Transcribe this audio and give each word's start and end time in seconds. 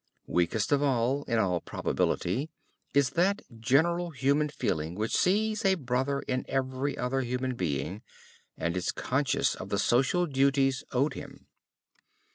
Weakest 0.25 0.71
of 0.71 0.81
all, 0.81 1.23
in 1.25 1.37
all 1.37 1.61
probability, 1.61 2.49
is 2.91 3.11
that 3.11 3.43
general 3.59 4.09
human 4.09 4.49
feeling 4.49 4.95
which 4.95 5.15
sees 5.15 5.63
a 5.63 5.75
brother 5.75 6.21
in 6.21 6.43
every 6.47 6.97
other 6.97 7.21
human 7.21 7.53
being 7.53 8.01
and 8.57 8.75
is 8.75 8.91
conscious 8.91 9.53
of 9.53 9.69
the 9.69 9.77
social 9.77 10.25
duties 10.25 10.83
owed 10.91 11.13
him. 11.13 11.45